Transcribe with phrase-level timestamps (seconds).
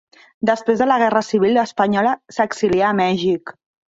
[0.49, 3.55] Després de la guerra civil espanyola s'exilià a Mèxic.